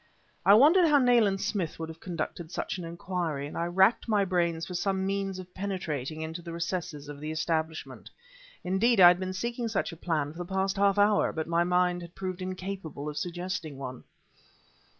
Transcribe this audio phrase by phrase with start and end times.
[0.47, 4.25] I wondered how Nayland Smith would have conducted such an inquiry, and I racked my
[4.25, 8.09] brains for some means of penetrating into the recesses of the establishment.
[8.63, 11.45] Indeed, I had been seeking such a plan for the past half an hour, but
[11.47, 14.03] my mind had proved incapable of suggesting one.